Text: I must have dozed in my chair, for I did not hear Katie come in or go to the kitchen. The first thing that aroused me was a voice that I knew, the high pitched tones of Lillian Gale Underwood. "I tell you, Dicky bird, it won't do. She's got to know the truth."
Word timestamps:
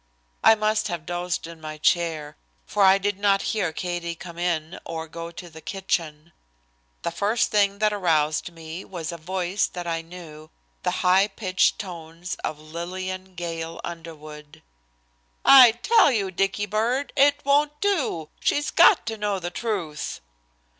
I 0.43 0.55
must 0.55 0.87
have 0.87 1.05
dozed 1.05 1.45
in 1.45 1.61
my 1.61 1.77
chair, 1.77 2.35
for 2.65 2.83
I 2.83 2.97
did 2.97 3.19
not 3.19 3.43
hear 3.53 3.71
Katie 3.71 4.15
come 4.15 4.39
in 4.39 4.79
or 4.83 5.07
go 5.07 5.29
to 5.29 5.47
the 5.47 5.61
kitchen. 5.61 6.31
The 7.03 7.11
first 7.11 7.51
thing 7.51 7.77
that 7.77 7.93
aroused 7.93 8.51
me 8.51 8.83
was 8.83 9.11
a 9.11 9.17
voice 9.17 9.67
that 9.67 9.85
I 9.85 10.01
knew, 10.01 10.49
the 10.81 10.89
high 11.05 11.27
pitched 11.27 11.77
tones 11.77 12.33
of 12.43 12.57
Lillian 12.57 13.35
Gale 13.35 13.79
Underwood. 13.83 14.63
"I 15.45 15.73
tell 15.73 16.09
you, 16.11 16.31
Dicky 16.31 16.65
bird, 16.65 17.13
it 17.15 17.39
won't 17.45 17.79
do. 17.79 18.29
She's 18.39 18.71
got 18.71 19.05
to 19.05 19.19
know 19.19 19.37
the 19.37 19.51
truth." 19.51 20.19